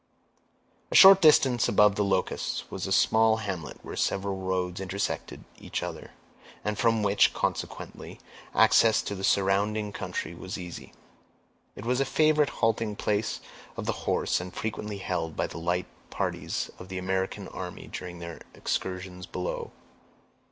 [0.89, 5.83] A short distance above the Locusts was a small hamlet where several roads intersected each
[5.83, 6.09] other,
[6.65, 8.19] and from which, consequently,
[8.55, 10.91] access to the surrounding country was easy.
[11.75, 13.41] It was a favorite halting place
[13.77, 18.17] of the horse, and frequently held by the light parties of the American army during
[18.17, 19.69] their excursions below.